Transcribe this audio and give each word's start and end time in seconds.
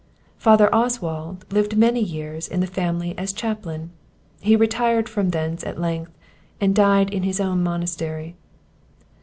Father 0.39 0.67
Oswald 0.73 1.45
lived 1.53 1.77
many 1.77 1.99
years 1.99 2.47
in 2.47 2.59
the 2.59 2.65
family 2.65 3.15
as 3.19 3.31
chaplain; 3.31 3.91
he 4.39 4.55
retired 4.55 5.07
from 5.07 5.29
thence 5.29 5.63
at 5.63 5.79
length, 5.79 6.11
and 6.59 6.73
died 6.73 7.13
in 7.13 7.21
his 7.21 7.39
own 7.39 7.61
monastery. 7.61 8.33